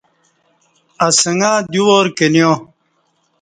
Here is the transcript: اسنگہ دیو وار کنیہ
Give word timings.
اسنگہ 1.07 1.51
دیو 1.71 1.83
وار 1.87 2.07
کنیہ 2.17 2.51